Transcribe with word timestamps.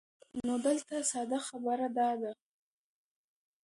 نو 0.45 0.53
دلته 0.65 0.95
ساده 1.11 1.37
خبره 1.47 1.87
دا 1.97 2.09
ده 2.21 2.31